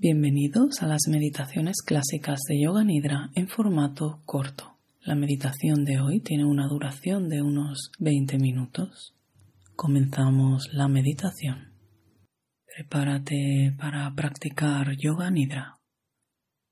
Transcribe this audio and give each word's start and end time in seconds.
Bienvenidos 0.00 0.80
a 0.80 0.86
las 0.86 1.08
meditaciones 1.08 1.82
clásicas 1.84 2.38
de 2.48 2.62
Yoga 2.62 2.84
Nidra 2.84 3.30
en 3.34 3.48
formato 3.48 4.22
corto. 4.26 4.78
La 5.00 5.16
meditación 5.16 5.84
de 5.84 5.98
hoy 5.98 6.20
tiene 6.20 6.44
una 6.44 6.68
duración 6.68 7.28
de 7.28 7.42
unos 7.42 7.90
20 7.98 8.38
minutos. 8.38 9.16
Comenzamos 9.74 10.68
la 10.72 10.86
meditación. 10.86 11.74
Prepárate 12.64 13.74
para 13.76 14.14
practicar 14.14 14.96
Yoga 14.96 15.32
Nidra. 15.32 15.80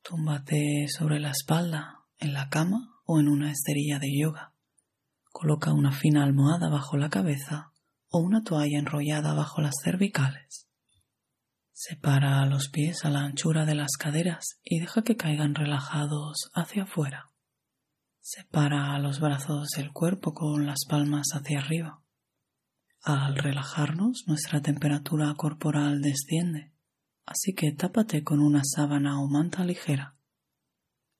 Túmbate 0.02 0.86
sobre 0.86 1.18
la 1.18 1.32
espalda, 1.32 2.04
en 2.20 2.32
la 2.32 2.48
cama 2.48 2.94
o 3.06 3.18
en 3.18 3.26
una 3.26 3.50
esterilla 3.50 3.98
de 3.98 4.16
yoga. 4.16 4.54
Coloca 5.32 5.72
una 5.72 5.90
fina 5.90 6.22
almohada 6.22 6.68
bajo 6.68 6.96
la 6.96 7.10
cabeza 7.10 7.72
o 8.08 8.20
una 8.20 8.44
toalla 8.44 8.78
enrollada 8.78 9.34
bajo 9.34 9.60
las 9.62 9.74
cervicales. 9.82 10.65
Separa 11.78 12.46
los 12.46 12.70
pies 12.70 13.04
a 13.04 13.10
la 13.10 13.20
anchura 13.20 13.66
de 13.66 13.74
las 13.74 13.98
caderas 13.98 14.58
y 14.64 14.80
deja 14.80 15.02
que 15.02 15.18
caigan 15.18 15.54
relajados 15.54 16.50
hacia 16.54 16.84
afuera. 16.84 17.32
Separa 18.18 18.98
los 18.98 19.20
brazos 19.20 19.68
del 19.76 19.92
cuerpo 19.92 20.32
con 20.32 20.64
las 20.64 20.86
palmas 20.88 21.26
hacia 21.34 21.58
arriba. 21.58 22.02
Al 23.02 23.36
relajarnos, 23.36 24.24
nuestra 24.26 24.62
temperatura 24.62 25.34
corporal 25.34 26.00
desciende, 26.00 26.72
así 27.26 27.52
que 27.52 27.72
tápate 27.72 28.24
con 28.24 28.40
una 28.40 28.62
sábana 28.64 29.20
o 29.20 29.28
manta 29.28 29.62
ligera. 29.62 30.16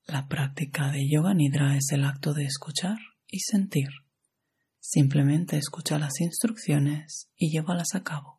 La 0.07 0.27
práctica 0.27 0.91
de 0.91 1.07
yoga 1.07 1.35
nidra 1.35 1.77
es 1.77 1.93
el 1.93 2.03
acto 2.03 2.33
de 2.33 2.45
escuchar 2.45 2.97
y 3.27 3.41
sentir. 3.41 3.91
Simplemente 4.81 5.59
escucha 5.59 5.99
las 5.99 6.19
instrucciones 6.23 7.29
y 7.37 7.51
llévalas 7.51 7.95
a 7.95 8.03
cabo. 8.03 8.36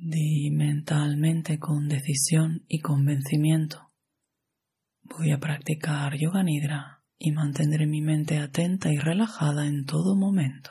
Di 0.00 0.52
mentalmente 0.52 1.58
con 1.58 1.88
decisión 1.88 2.64
y 2.68 2.78
convencimiento. 2.78 3.90
Voy 5.02 5.32
a 5.32 5.40
practicar 5.40 6.16
yoga 6.16 6.44
nidra 6.44 7.02
y 7.18 7.32
mantendré 7.32 7.88
mi 7.88 8.00
mente 8.00 8.38
atenta 8.38 8.92
y 8.92 8.98
relajada 8.98 9.66
en 9.66 9.86
todo 9.86 10.14
momento. 10.14 10.70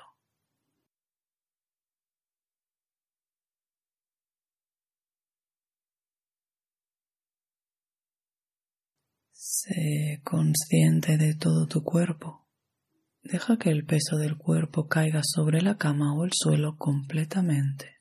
Sé 9.34 10.22
consciente 10.24 11.18
de 11.18 11.36
todo 11.36 11.68
tu 11.68 11.84
cuerpo. 11.84 12.48
Deja 13.24 13.58
que 13.58 13.72
el 13.72 13.84
peso 13.86 14.16
del 14.16 14.38
cuerpo 14.38 14.88
caiga 14.88 15.20
sobre 15.22 15.62
la 15.62 15.76
cama 15.76 16.14
o 16.16 16.24
el 16.24 16.32
suelo 16.34 16.78
completamente. 16.78 17.97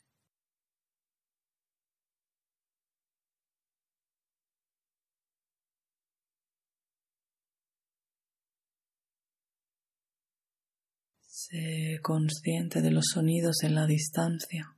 Sé 11.49 12.01
consciente 12.03 12.83
de 12.83 12.91
los 12.91 13.05
sonidos 13.13 13.63
en 13.63 13.77
la 13.77 13.87
distancia. 13.87 14.77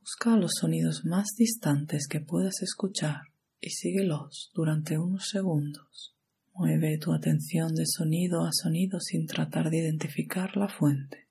Busca 0.00 0.36
los 0.36 0.50
sonidos 0.60 1.04
más 1.04 1.28
distantes 1.38 2.08
que 2.08 2.18
puedas 2.18 2.60
escuchar 2.60 3.20
y 3.60 3.70
síguelos 3.70 4.50
durante 4.52 4.98
unos 4.98 5.28
segundos. 5.28 6.16
Mueve 6.54 6.98
tu 6.98 7.12
atención 7.12 7.72
de 7.74 7.86
sonido 7.86 8.44
a 8.44 8.50
sonido 8.52 8.98
sin 8.98 9.26
tratar 9.26 9.70
de 9.70 9.78
identificar 9.78 10.56
la 10.56 10.68
fuente. 10.68 11.23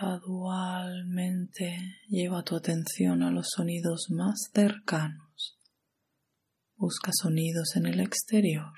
Gradualmente 0.00 1.78
lleva 2.08 2.42
tu 2.42 2.56
atención 2.56 3.22
a 3.22 3.30
los 3.30 3.50
sonidos 3.54 4.10
más 4.10 4.50
cercanos. 4.52 5.56
Busca 6.74 7.12
sonidos 7.12 7.76
en 7.76 7.86
el 7.86 8.00
exterior. 8.00 8.72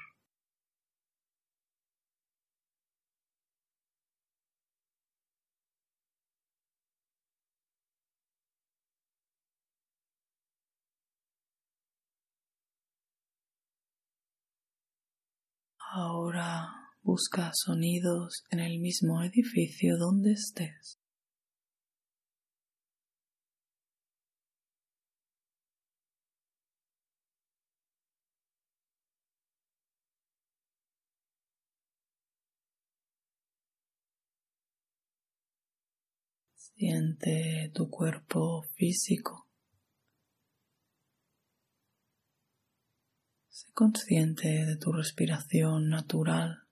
Ahora 15.79 16.67
busca 17.01 17.53
sonidos 17.55 18.45
en 18.51 18.61
el 18.61 18.81
mismo 18.81 19.23
edificio 19.23 19.97
donde 19.97 20.33
estés. 20.33 20.99
Siente 36.79 37.71
tu 37.73 37.89
cuerpo 37.89 38.63
físico. 38.75 39.49
Sé 43.49 43.73
consciente 43.73 44.67
de 44.67 44.77
tu 44.77 44.93
respiración 44.93 45.89
natural. 45.89 46.65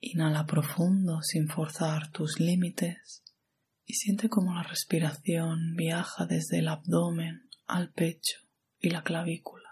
Inhala 0.00 0.44
profundo 0.44 1.22
sin 1.22 1.46
forzar 1.46 2.10
tus 2.10 2.40
límites 2.40 3.22
y 3.84 3.94
siente 3.94 4.28
cómo 4.28 4.54
la 4.54 4.64
respiración 4.64 5.76
viaja 5.76 6.26
desde 6.26 6.58
el 6.58 6.66
abdomen 6.66 7.48
al 7.68 7.92
pecho 7.92 8.40
y 8.80 8.90
la 8.90 9.04
clavícula. 9.04 9.65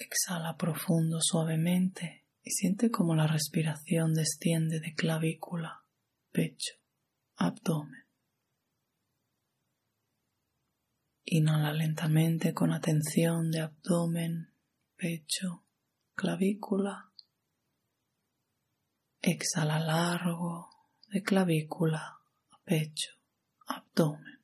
Exhala 0.00 0.56
profundo 0.56 1.18
suavemente 1.20 2.24
y 2.44 2.52
siente 2.52 2.88
cómo 2.88 3.16
la 3.16 3.26
respiración 3.26 4.14
desciende 4.14 4.78
de 4.78 4.94
clavícula, 4.94 5.82
pecho, 6.30 6.74
abdomen. 7.34 8.04
Inhala 11.24 11.72
lentamente 11.72 12.54
con 12.54 12.72
atención 12.72 13.50
de 13.50 13.62
abdomen, 13.62 14.54
pecho, 14.94 15.66
clavícula. 16.14 17.12
Exhala 19.20 19.80
largo 19.80 20.70
de 21.08 21.24
clavícula, 21.24 22.20
pecho, 22.64 23.10
abdomen. 23.66 24.37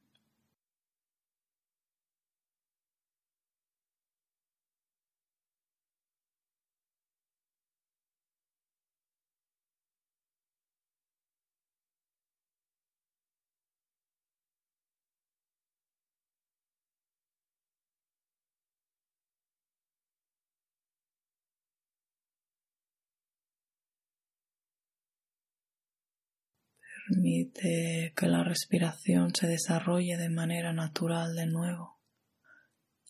Permite 27.06 28.14
que 28.16 28.26
la 28.26 28.44
respiración 28.44 29.34
se 29.34 29.46
desarrolle 29.46 30.16
de 30.16 30.30
manera 30.30 30.72
natural 30.72 31.34
de 31.34 31.46
nuevo 31.46 32.00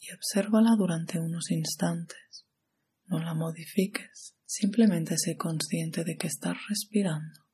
y 0.01 0.13
obsérvala 0.13 0.75
durante 0.77 1.21
unos 1.21 1.51
instantes. 1.53 2.47
No 3.07 3.21
la 3.21 3.35
modifiques, 3.35 4.35
simplemente 4.45 5.17
sé 5.17 5.37
consciente 5.37 6.03
de 6.03 6.17
que 6.17 6.27
estás 6.27 6.57
respirando. 6.69 7.45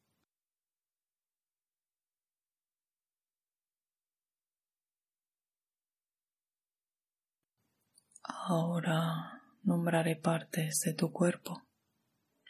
Ahora 8.23 9.43
nombraré 9.63 10.17
partes 10.17 10.81
de 10.87 10.95
tu 10.95 11.13
cuerpo. 11.13 11.67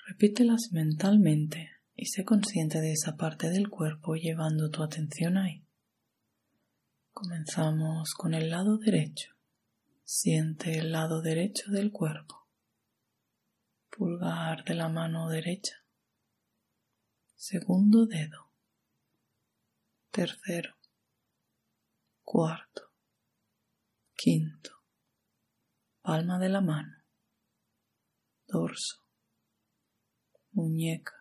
Repítelas 0.07 0.69
mentalmente 0.71 1.80
y 2.01 2.07
sé 2.07 2.25
consciente 2.25 2.81
de 2.81 2.93
esa 2.93 3.19
parte 3.19 3.51
del 3.51 3.69
cuerpo 3.69 4.15
llevando 4.15 4.71
tu 4.71 4.83
atención 4.83 5.37
ahí. 5.37 5.67
Comenzamos 7.13 8.15
con 8.15 8.33
el 8.33 8.49
lado 8.49 8.79
derecho. 8.79 9.35
Siente 10.03 10.79
el 10.79 10.93
lado 10.93 11.21
derecho 11.21 11.71
del 11.71 11.93
cuerpo. 11.93 12.49
Pulgar 13.91 14.65
de 14.65 14.77
la 14.77 14.89
mano 14.89 15.29
derecha. 15.29 15.85
segundo 17.37 18.07
dedo, 18.07 18.51
tercero, 20.11 20.77
cuarto, 22.23 22.95
quinto, 24.15 24.71
palma 26.01 26.39
de 26.39 26.49
la 26.49 26.63
mano, 26.63 27.05
dorso, 28.47 29.05
muñeca, 30.53 31.20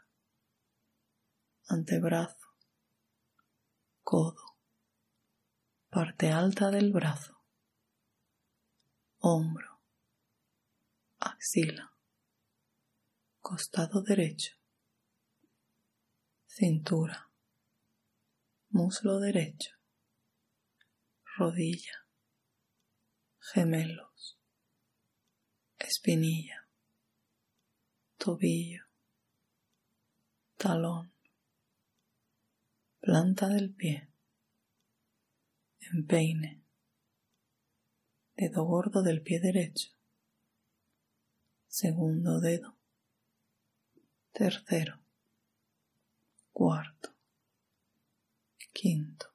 antebrazo, 1.72 2.48
codo, 4.02 4.58
parte 5.90 6.32
alta 6.32 6.72
del 6.72 6.92
brazo, 6.92 7.44
hombro, 9.20 9.80
axila, 11.20 11.94
costado 13.40 14.02
derecho, 14.02 14.56
cintura, 16.48 17.32
muslo 18.70 19.20
derecho, 19.20 19.76
rodilla, 21.38 22.08
gemelos, 23.54 24.40
espinilla, 25.78 26.68
tobillo, 28.18 28.86
talón, 30.58 31.19
planta 33.10 33.48
del 33.50 33.74
pie, 33.74 34.08
empeine, 35.80 36.64
dedo 38.36 38.66
gordo 38.66 39.02
del 39.02 39.24
pie 39.24 39.40
derecho, 39.40 39.90
segundo 41.66 42.40
dedo, 42.40 42.78
tercero, 44.32 45.04
cuarto, 46.52 47.18
quinto, 48.74 49.34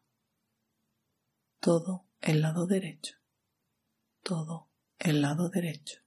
todo 1.59 2.06
el 2.21 2.43
lado 2.43 2.69
derecho, 2.69 3.17
todo 4.23 4.71
el 5.00 5.21
lado 5.21 5.49
derecho. 5.49 6.00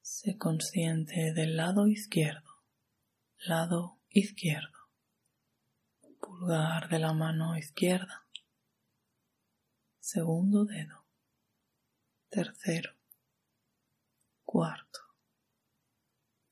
Se 0.00 0.36
consciente 0.36 1.32
del 1.32 1.56
lado 1.56 1.86
izquierdo, 1.86 2.64
lado 3.46 4.00
izquierdo, 4.08 4.79
pulgar 6.40 6.88
de 6.88 6.98
la 6.98 7.12
mano 7.12 7.56
izquierda, 7.58 8.26
segundo 9.98 10.64
dedo, 10.64 11.04
tercero, 12.30 12.96
cuarto, 14.44 15.00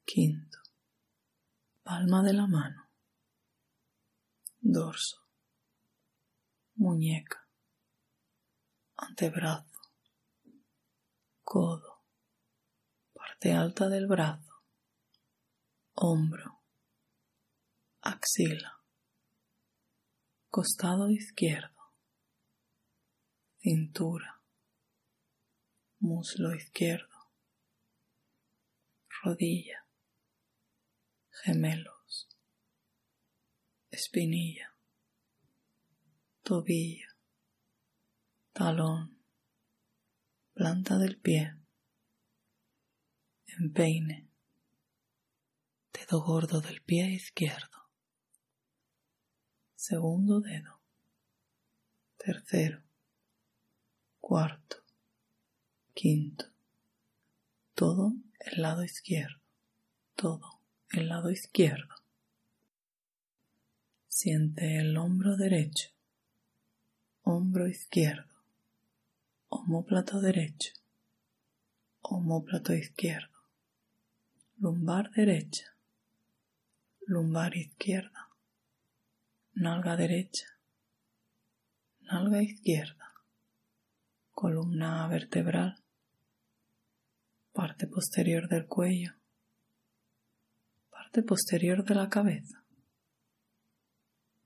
quinto, 0.05 0.59
palma 1.83 2.23
de 2.23 2.33
la 2.35 2.47
mano, 2.47 2.91
dorso, 4.61 5.27
muñeca, 6.75 7.49
antebrazo, 8.97 9.81
codo, 11.43 12.05
parte 13.15 13.55
alta 13.55 13.89
del 13.89 14.07
brazo, 14.07 14.53
hombro, 15.95 16.61
axila, 18.03 18.78
costado 20.51 21.11
izquierdo, 21.11 21.93
cintura, 23.59 24.43
muslo 25.99 26.55
izquierdo, 26.55 27.33
rodilla, 29.23 29.87
gemelos, 31.31 32.29
espinilla, 33.91 34.75
tobillo, 36.43 37.11
talón, 38.53 39.23
planta 40.55 40.97
del 40.97 41.21
pie, 41.21 41.57
empeine, 43.59 44.31
dedo 45.93 46.23
gordo 46.23 46.63
del 46.63 46.81
pie 46.81 47.11
izquierdo, 47.11 47.88
segundo 49.79 50.41
dedo, 50.41 50.81
tercero, 52.17 52.83
cuarto, 54.19 54.79
quinto, 55.95 56.47
todo 57.77 58.13
el 58.41 58.61
lado 58.61 58.83
izquierdo, 58.83 59.41
todo 60.17 60.61
el 60.91 61.09
lado 61.09 61.31
izquierdo. 61.31 61.95
Siente 64.09 64.81
el 64.81 64.97
hombro 64.97 65.37
derecho, 65.37 65.91
hombro 67.23 67.69
izquierdo, 67.69 68.35
homóplato 69.47 70.21
derecho, 70.21 70.73
homóplato 72.01 72.75
izquierdo, 72.75 73.39
lumbar 74.57 75.13
derecha, 75.13 75.77
lumbar 77.07 77.57
izquierda, 77.57 78.28
nalga 79.61 79.97
derecha, 79.97 80.47
nalga 82.03 82.41
izquierda, 82.43 83.13
columna 84.31 85.09
vertebral, 85.09 85.83
parte 87.53 87.89
posterior 87.89 88.49
del 88.49 88.67
cuello, 88.67 89.15
parte 90.91 91.25
posterior 91.25 91.85
de 91.85 91.95
la 91.97 92.09
cabeza, 92.09 92.63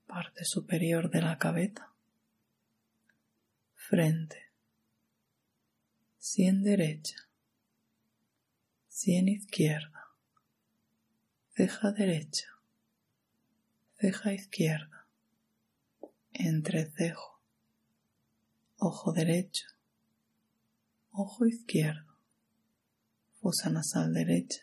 parte 0.07 0.45
superior 0.45 1.11
de 1.11 1.21
la 1.21 1.37
cabeza, 1.37 1.93
frente, 3.75 4.51
sien 6.17 6.63
derecha, 6.63 7.29
sien 8.87 9.27
izquierda, 9.27 10.07
ceja 11.55 11.91
derecha, 11.91 12.47
ceja 13.99 14.33
izquierda, 14.33 15.02
entrecejo, 16.33 17.41
ojo 18.77 19.13
derecho, 19.13 19.67
ojo 21.11 21.45
izquierdo, 21.45 22.17
fosa 23.39 23.69
nasal 23.69 24.13
derecha, 24.13 24.61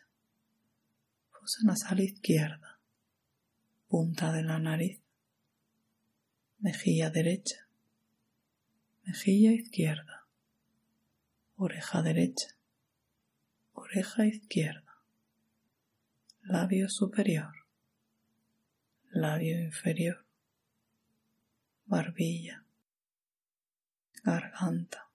fosa 1.30 1.58
nasal 1.64 2.00
izquierda, 2.00 2.80
punta 3.88 4.32
de 4.32 4.42
la 4.42 4.58
nariz, 4.58 5.00
mejilla 6.58 7.10
derecha, 7.10 7.68
mejilla 9.04 9.52
izquierda, 9.52 10.26
oreja 11.54 12.02
derecha, 12.02 12.56
oreja 13.72 14.26
izquierda, 14.26 15.04
labio 16.42 16.88
superior, 16.88 17.54
labio 19.10 19.60
inferior, 19.60 20.29
barbilla, 21.90 22.64
garganta, 24.22 25.10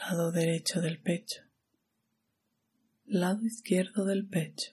lado 0.00 0.32
derecho 0.32 0.80
del 0.80 1.00
pecho, 1.00 1.44
lado 3.04 3.46
izquierdo 3.46 4.04
del 4.04 4.26
pecho, 4.26 4.72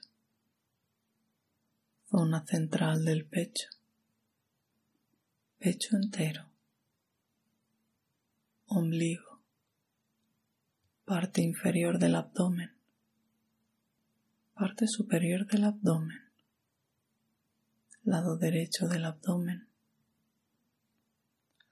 zona 2.10 2.44
central 2.48 3.06
del 3.06 3.28
pecho, 3.28 3.70
pecho 5.60 5.96
entero, 5.96 6.50
ombligo, 8.66 9.40
parte 11.06 11.44
inferior 11.44 12.00
del 12.00 12.16
abdomen, 12.16 12.74
parte 14.56 14.88
superior 14.88 15.46
del 15.46 15.66
abdomen, 15.66 16.32
lado 18.02 18.36
derecho 18.38 18.88
del 18.88 19.06
abdomen, 19.06 19.71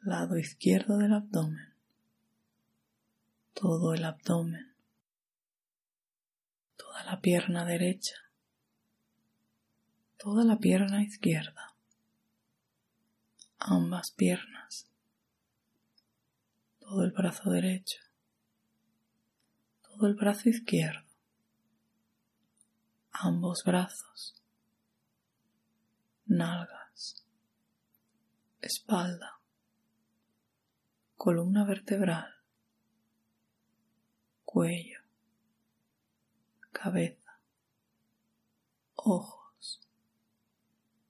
lado 0.02 0.38
izquierdo 0.38 0.98
del 0.98 1.14
abdomen, 1.14 1.74
todo 3.54 3.94
el 3.94 4.04
abdomen, 4.04 4.74
toda 6.76 7.04
la 7.04 7.22
pierna 7.22 7.66
derecha, 7.66 8.16
toda 10.18 10.44
la 10.44 10.58
pierna 10.58 11.04
izquierda, 11.04 11.76
ambas 13.58 14.12
piernas, 14.12 14.88
todo 16.80 17.04
el 17.04 17.12
brazo 17.12 17.50
derecho, 17.50 18.00
el 20.08 20.14
brazo 20.14 20.50
izquierdo, 20.50 21.06
ambos 23.12 23.64
brazos, 23.66 24.42
nalgas, 26.26 27.26
espalda, 28.62 29.39
columna 31.20 31.66
vertebral, 31.66 32.34
cuello, 34.46 35.02
cabeza, 36.72 37.42
ojos, 38.96 39.82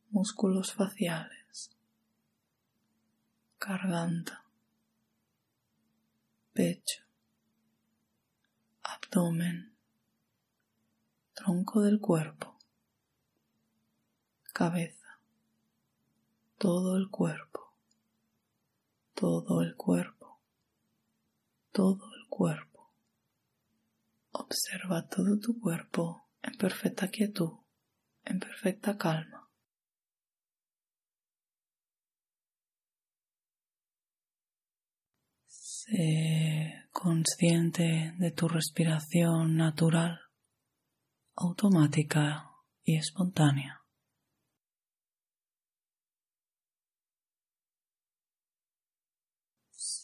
músculos 0.09 0.73
faciales, 0.73 1.69
garganta, 3.59 4.43
pecho, 6.53 7.03
abdomen, 8.81 9.75
tronco 11.35 11.81
del 11.81 11.99
cuerpo, 11.99 12.57
cabeza, 14.53 15.19
todo 16.57 16.97
el 16.97 17.11
cuerpo, 17.11 17.49
todo 19.19 19.61
el 19.61 19.75
cuerpo, 19.75 20.41
todo 21.73 22.05
el 22.15 22.29
cuerpo. 22.29 22.95
Observa 24.31 25.09
todo 25.09 25.38
tu 25.39 25.59
cuerpo 25.59 26.29
en 26.41 26.55
perfecta 26.55 27.09
quietud, 27.09 27.59
en 28.23 28.39
perfecta 28.39 28.97
calma. 28.97 29.51
Sé 35.47 36.88
consciente 36.93 38.13
de 38.17 38.31
tu 38.31 38.47
respiración 38.47 39.57
natural, 39.57 40.17
automática 41.35 42.51
y 42.83 42.95
espontánea. 42.95 43.78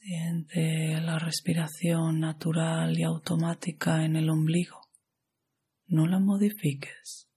Siente 0.08 1.02
la 1.02 1.18
respiración 1.18 2.20
natural 2.20 2.96
y 2.96 3.02
automática 3.02 4.06
en 4.06 4.16
el 4.16 4.30
ombligo. 4.30 4.82
No 5.88 6.06
la 6.06 6.20
modifiques. 6.20 7.28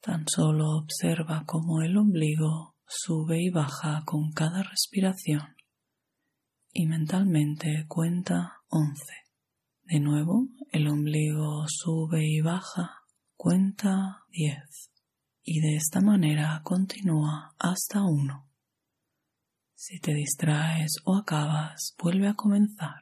Tan 0.00 0.24
solo 0.26 0.70
observa 0.76 1.44
cómo 1.46 1.82
el 1.82 1.96
ombligo 1.96 2.74
sube 2.84 3.40
y 3.40 3.50
baja 3.50 4.02
con 4.04 4.32
cada 4.32 4.64
respiración 4.64 5.54
y 6.72 6.86
mentalmente 6.86 7.86
cuenta 7.86 8.64
once. 8.70 9.14
De 9.84 10.00
nuevo, 10.00 10.48
el 10.72 10.88
ombligo 10.88 11.64
sube 11.68 12.26
y 12.26 12.40
baja, 12.40 13.04
cuenta 13.36 14.24
diez. 14.30 14.90
Y 15.44 15.60
de 15.60 15.76
esta 15.76 16.00
manera 16.00 16.60
continúa 16.64 17.54
hasta 17.56 18.02
uno. 18.02 18.43
Si 19.86 19.98
te 20.00 20.14
distraes 20.14 20.94
o 21.04 21.14
acabas, 21.14 21.94
vuelve 22.02 22.28
a 22.28 22.32
comenzar. 22.32 23.00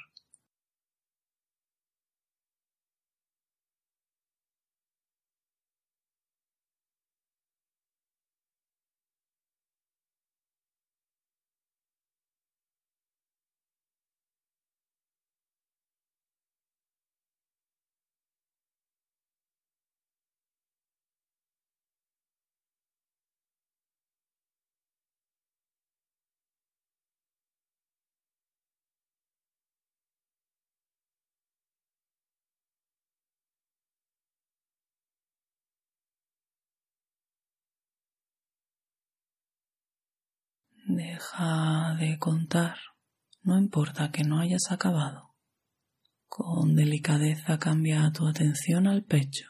Deja 40.94 41.96
de 41.99 42.18
contar, 42.18 42.76
no 43.42 43.58
importa 43.58 44.11
que 44.11 44.25
no 44.25 44.40
hayas 44.40 44.70
acabado. 44.70 45.34
Con 46.28 46.75
delicadeza 46.75 47.58
cambia 47.58 48.12
tu 48.12 48.28
atención 48.28 48.87
al 48.87 49.02
pecho. 49.02 49.49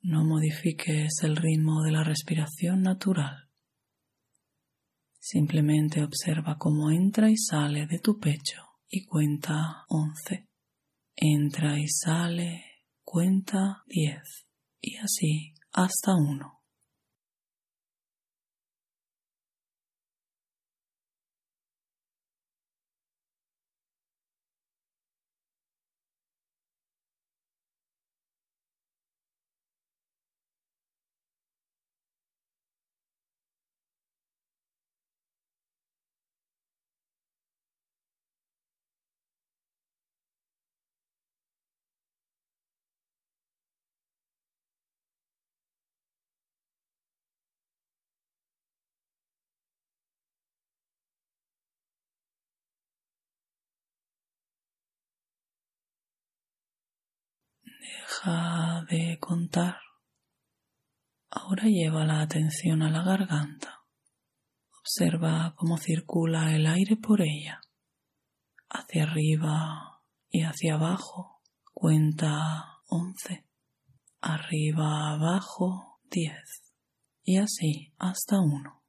No 0.00 0.24
modifiques 0.24 1.22
el 1.22 1.36
ritmo 1.36 1.82
de 1.82 1.92
la 1.92 2.02
respiración 2.02 2.80
natural. 2.80 3.50
Simplemente 5.18 6.02
observa 6.02 6.56
cómo 6.56 6.90
entra 6.90 7.30
y 7.30 7.36
sale 7.36 7.86
de 7.86 7.98
tu 7.98 8.18
pecho 8.18 8.62
y 8.88 9.04
cuenta 9.04 9.84
once. 9.88 10.48
Entra 11.14 11.78
y 11.78 11.88
sale, 11.88 12.64
cuenta 13.02 13.82
diez 13.86 14.46
y 14.80 14.96
así 14.96 15.52
hasta 15.72 16.14
uno. 16.14 16.55
De 58.26 59.18
contar. 59.20 59.76
Ahora 61.30 61.64
lleva 61.64 62.04
la 62.04 62.22
atención 62.22 62.82
a 62.82 62.90
la 62.90 63.04
garganta. 63.04 63.84
Observa 64.80 65.54
cómo 65.56 65.78
circula 65.78 66.52
el 66.56 66.66
aire 66.66 66.96
por 66.96 67.20
ella, 67.20 67.60
hacia 68.68 69.04
arriba 69.04 70.02
y 70.28 70.42
hacia 70.42 70.74
abajo. 70.74 71.40
Cuenta 71.72 72.80
once. 72.88 73.46
Arriba, 74.20 75.12
abajo, 75.12 76.00
diez. 76.10 76.72
Y 77.22 77.38
así 77.38 77.94
hasta 77.96 78.40
uno. 78.40 78.82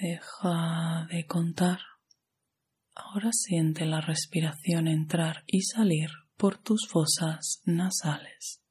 Deja 0.00 1.08
de 1.10 1.26
contar. 1.26 1.80
Ahora 2.94 3.30
siente 3.32 3.84
la 3.84 4.00
respiración 4.00 4.86
entrar 4.86 5.42
y 5.46 5.62
salir 5.62 6.10
por 6.36 6.56
tus 6.56 6.86
fosas 6.88 7.62
nasales. 7.64 8.62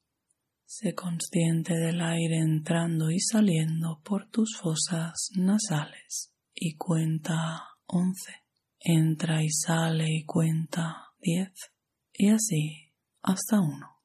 Sé 0.64 0.94
consciente 0.94 1.74
del 1.74 2.00
aire 2.00 2.38
entrando 2.38 3.10
y 3.10 3.20
saliendo 3.20 4.00
por 4.04 4.30
tus 4.30 4.56
fosas 4.56 5.28
nasales 5.34 6.32
y 6.54 6.76
cuenta 6.76 7.62
once. 7.84 8.32
Entra 8.80 9.42
y 9.42 9.50
sale 9.50 10.06
y 10.08 10.24
cuenta 10.24 11.08
diez 11.20 11.52
y 12.14 12.30
así 12.30 12.94
hasta 13.22 13.60
uno. 13.60 13.97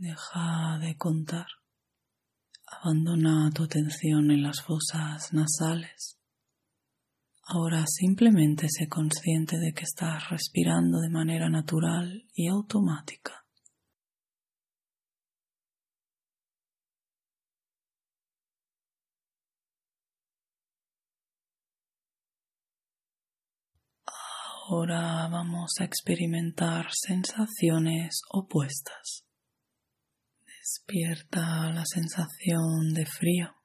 Deja 0.00 0.78
de 0.80 0.96
contar. 0.96 1.46
Abandona 2.66 3.50
tu 3.50 3.64
atención 3.64 4.30
en 4.30 4.42
las 4.42 4.62
fosas 4.62 5.30
nasales. 5.34 6.18
Ahora 7.42 7.84
simplemente 7.86 8.68
sé 8.70 8.88
consciente 8.88 9.58
de 9.58 9.74
que 9.74 9.84
estás 9.84 10.30
respirando 10.30 11.00
de 11.00 11.10
manera 11.10 11.50
natural 11.50 12.26
y 12.32 12.48
automática. 12.48 13.44
Ahora 24.66 25.28
vamos 25.28 25.72
a 25.78 25.84
experimentar 25.84 26.86
sensaciones 26.90 28.22
opuestas. 28.30 29.29
Despierta 30.70 31.72
la 31.72 31.82
sensación 31.84 32.94
de 32.94 33.04
frío. 33.04 33.56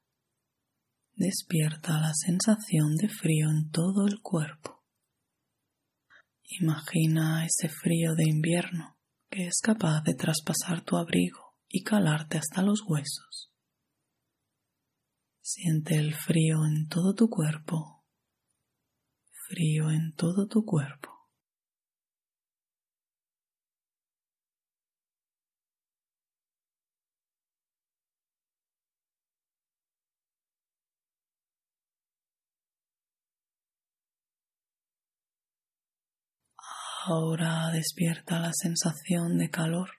Despierta 1.14 2.00
la 2.00 2.12
sensación 2.16 2.96
de 2.96 3.10
frío 3.10 3.52
en 3.52 3.70
todo 3.70 4.08
el 4.08 4.22
cuerpo. 4.22 4.84
Imagina 6.60 7.46
ese 7.46 7.70
frío 7.70 8.16
de 8.16 8.24
invierno 8.28 8.98
que 9.30 9.46
es 9.46 9.60
capaz 9.62 10.02
de 10.02 10.16
traspasar 10.16 10.82
tu 10.82 10.98
abrigo 10.98 11.60
y 11.68 11.84
calarte 11.84 12.40
hasta 12.40 12.64
los 12.64 12.82
huesos. 12.88 13.52
Siente 15.42 15.98
el 15.98 16.16
frío 16.16 16.66
en 16.66 16.88
todo 16.88 17.14
tu 17.14 17.30
cuerpo 17.30 18.04
frío 19.48 19.92
en 19.92 20.14
todo 20.16 20.48
tu 20.48 20.66
cuerpo. 20.66 21.15
Ahora 37.08 37.70
despierta 37.72 38.40
la 38.40 38.52
sensación 38.52 39.38
de 39.38 39.52
calor. 39.52 39.92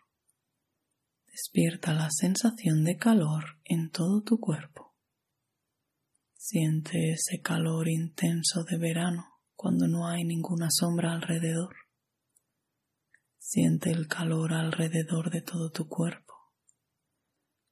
Despierta 1.28 1.94
la 1.94 2.08
sensación 2.10 2.82
de 2.82 2.96
calor 2.96 3.60
en 3.62 3.90
todo 3.90 4.22
tu 4.22 4.40
cuerpo. 4.40 4.96
Siente 6.34 7.12
ese 7.12 7.40
calor 7.40 7.86
intenso 7.86 8.64
de 8.64 8.76
verano 8.78 9.25
cuando 9.54 9.86
no 9.86 10.08
hay 10.08 10.25
ninguna 10.25 10.66
sombra 10.68 11.12
alrededor. 11.12 11.76
Siente 13.38 13.92
el 13.92 14.08
calor 14.08 14.52
alrededor 14.52 15.30
de 15.30 15.42
todo 15.42 15.70
tu 15.70 15.86
cuerpo. 15.86 16.34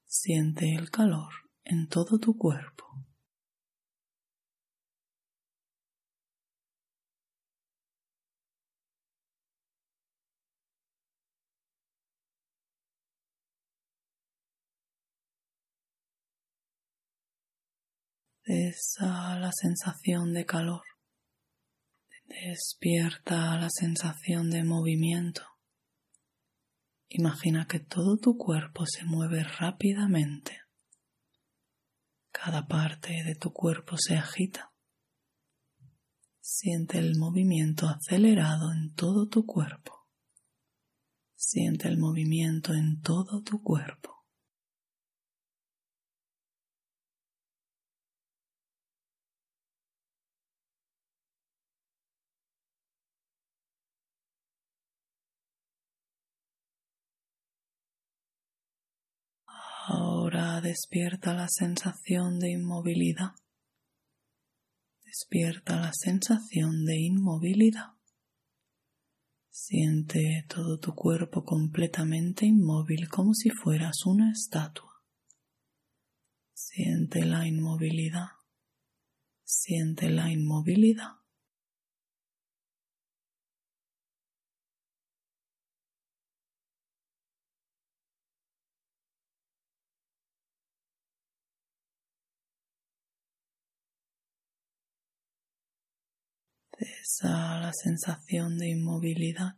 Siente 0.04 0.76
el 0.76 0.92
calor 0.92 1.32
en 1.64 1.88
todo 1.88 2.20
tu 2.20 2.38
cuerpo. 2.38 2.84
Esa 18.46 19.38
la 19.38 19.52
sensación 19.52 20.34
de 20.34 20.44
calor. 20.44 20.82
Despierta 22.26 23.56
la 23.58 23.70
sensación 23.70 24.50
de 24.50 24.64
movimiento. 24.64 25.42
Imagina 27.08 27.66
que 27.66 27.80
todo 27.80 28.18
tu 28.18 28.36
cuerpo 28.36 28.84
se 28.84 29.04
mueve 29.04 29.44
rápidamente. 29.44 30.60
Cada 32.32 32.66
parte 32.66 33.22
de 33.24 33.34
tu 33.34 33.50
cuerpo 33.50 33.96
se 33.96 34.16
agita. 34.16 34.74
Siente 36.38 36.98
el 36.98 37.16
movimiento 37.16 37.88
acelerado 37.88 38.72
en 38.72 38.92
todo 38.92 39.26
tu 39.26 39.46
cuerpo. 39.46 40.06
Siente 41.34 41.88
el 41.88 41.96
movimiento 41.96 42.74
en 42.74 43.00
todo 43.00 43.42
tu 43.42 43.62
cuerpo. 43.62 44.23
Ahora 59.86 60.62
despierta 60.62 61.34
la 61.34 61.46
sensación 61.46 62.38
de 62.38 62.52
inmovilidad. 62.52 63.32
Despierta 65.04 65.76
la 65.76 65.92
sensación 65.92 66.86
de 66.86 66.96
inmovilidad. 67.00 67.92
Siente 69.50 70.46
todo 70.48 70.78
tu 70.78 70.94
cuerpo 70.94 71.44
completamente 71.44 72.46
inmóvil 72.46 73.10
como 73.10 73.34
si 73.34 73.50
fueras 73.50 74.06
una 74.06 74.32
estatua. 74.32 75.02
Siente 76.54 77.26
la 77.26 77.46
inmovilidad. 77.46 78.28
Siente 79.44 80.08
la 80.08 80.32
inmovilidad. 80.32 81.23
Cesa 96.84 97.60
la 97.60 97.72
sensación 97.72 98.58
de 98.58 98.68
inmovilidad. 98.68 99.56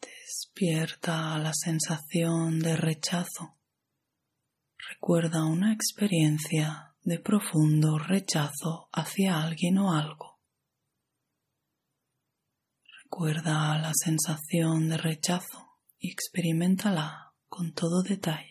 Despierta 0.00 1.36
la 1.38 1.52
sensación 1.52 2.60
de 2.60 2.76
rechazo. 2.76 3.58
Recuerda 4.92 5.44
una 5.46 5.72
experiencia 5.72 6.94
de 7.02 7.18
profundo 7.18 7.98
rechazo 7.98 8.88
hacia 8.92 9.42
alguien 9.42 9.78
o 9.78 9.92
algo. 9.92 10.38
Recuerda 13.02 13.76
la 13.78 13.92
sensación 13.92 14.88
de 14.88 14.98
rechazo 14.98 15.80
y 15.98 16.12
experimentala 16.12 17.34
con 17.48 17.72
todo 17.72 18.02
detalle. 18.04 18.49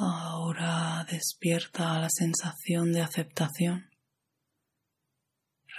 Ahora 0.00 1.04
despierta 1.10 1.98
la 1.98 2.08
sensación 2.08 2.92
de 2.92 3.00
aceptación. 3.00 3.90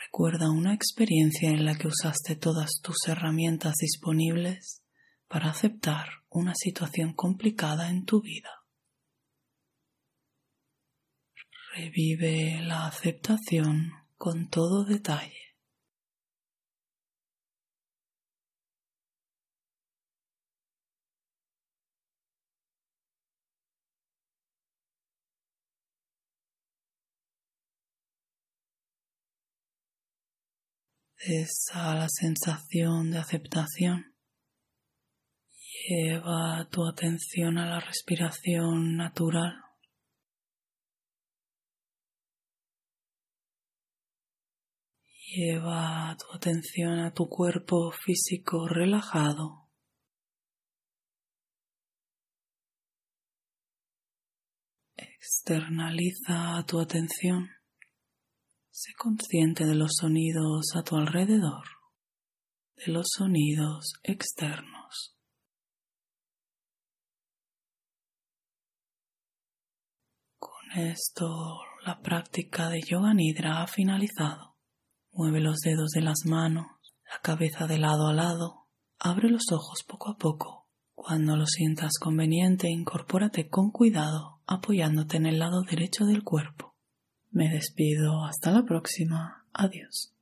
Recuerda 0.03 0.51
una 0.51 0.73
experiencia 0.73 1.49
en 1.51 1.63
la 1.63 1.77
que 1.77 1.87
usaste 1.87 2.35
todas 2.35 2.81
tus 2.83 2.97
herramientas 3.07 3.75
disponibles 3.79 4.83
para 5.29 5.49
aceptar 5.49 6.09
una 6.27 6.53
situación 6.53 7.13
complicada 7.13 7.89
en 7.89 8.03
tu 8.03 8.21
vida. 8.21 8.65
Revive 11.73 12.59
la 12.61 12.87
aceptación 12.87 13.93
con 14.17 14.49
todo 14.49 14.83
detalle. 14.83 15.48
Esa 31.21 31.95
la 31.95 32.07
sensación 32.07 33.11
de 33.11 33.17
aceptación. 33.17 34.15
Lleva 35.85 36.65
tu 36.71 36.87
atención 36.87 37.57
a 37.57 37.65
la 37.65 37.81
respiración 37.81 38.95
natural. 38.95 39.61
Lleva 45.35 46.15
tu 46.17 46.33
atención 46.33 46.99
a 46.99 47.13
tu 47.13 47.27
cuerpo 47.27 47.91
físico 47.91 48.69
relajado. 48.69 49.69
Externaliza 54.95 56.63
tu 56.65 56.79
atención 56.79 57.58
Sé 58.81 58.93
consciente 58.97 59.65
de 59.65 59.75
los 59.75 59.91
sonidos 59.99 60.67
a 60.73 60.83
tu 60.83 60.95
alrededor, 60.95 61.65
de 62.77 62.93
los 62.93 63.07
sonidos 63.13 63.91
externos. 64.03 65.17
Con 70.37 70.71
esto, 70.77 71.59
la 71.85 71.99
práctica 71.99 72.69
de 72.69 72.79
yoga 72.81 73.13
nidra 73.13 73.61
ha 73.61 73.67
finalizado. 73.67 74.55
Mueve 75.11 75.41
los 75.41 75.57
dedos 75.57 75.89
de 75.89 76.01
las 76.01 76.19
manos, 76.25 76.67
la 77.03 77.19
cabeza 77.21 77.67
de 77.67 77.79
lado 77.79 78.07
a 78.07 78.13
lado, 78.13 78.69
abre 78.97 79.29
los 79.29 79.51
ojos 79.51 79.83
poco 79.85 80.09
a 80.09 80.15
poco. 80.15 80.69
Cuando 80.95 81.35
lo 81.35 81.47
sientas 81.47 81.99
conveniente, 81.99 82.69
incorpórate 82.69 83.49
con 83.49 83.71
cuidado 83.71 84.39
apoyándote 84.47 85.17
en 85.17 85.25
el 85.25 85.39
lado 85.39 85.63
derecho 85.63 86.05
del 86.05 86.23
cuerpo. 86.23 86.68
Me 87.31 87.49
despido. 87.49 88.23
Hasta 88.25 88.51
la 88.51 88.63
próxima. 88.63 89.45
Adiós. 89.53 90.13